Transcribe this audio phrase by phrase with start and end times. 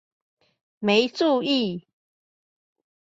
[0.79, 1.85] 沒注意！